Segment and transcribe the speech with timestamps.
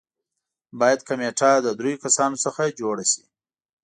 [0.79, 3.23] باید کمېټه د دریو کسانو څخه جوړه شي.